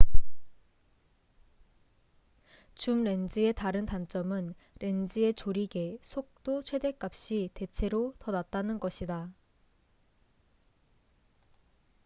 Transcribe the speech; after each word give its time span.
줌렌즈의 2.73 3.53
다른 3.53 3.85
단점은 3.85 4.55
렌즈의 4.79 5.35
조리개속도 5.35 6.63
최댓값이 6.63 7.51
대체로 7.53 8.15
더 8.17 8.31
낮다는 8.31 8.79
것이다 8.79 9.31